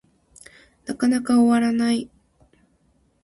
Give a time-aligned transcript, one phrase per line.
[0.87, 2.09] なかなか終わらない